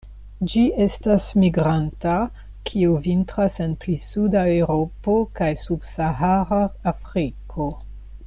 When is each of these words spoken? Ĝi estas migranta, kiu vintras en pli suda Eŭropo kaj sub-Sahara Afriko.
Ĝi 0.51 0.61
estas 0.85 1.25
migranta, 1.41 2.13
kiu 2.69 2.95
vintras 3.07 3.59
en 3.65 3.75
pli 3.83 3.97
suda 4.07 4.43
Eŭropo 4.55 5.19
kaj 5.41 5.51
sub-Sahara 5.67 6.63
Afriko. 6.95 7.69